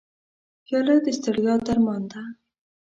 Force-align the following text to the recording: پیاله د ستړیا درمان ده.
پیاله 0.65 0.95
د 1.05 1.07
ستړیا 1.17 1.53
درمان 1.65 2.01
ده. 2.11 2.21